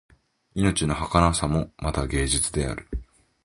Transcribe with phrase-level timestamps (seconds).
[0.55, 2.87] 命のはかなさもまた芸術である